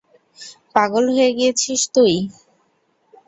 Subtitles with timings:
[0.75, 2.13] পাগল হয়ে গিয়েছিস তুই?